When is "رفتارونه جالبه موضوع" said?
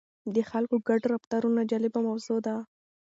1.13-2.39